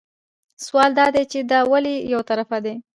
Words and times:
سوال 0.65 0.91
دا 0.99 1.05
دی 1.15 1.23
چې 1.31 1.39
دا 1.51 1.59
ولې 1.71 1.95
یو 2.13 2.21
طرفه 2.29 2.57
دي. 2.65 2.75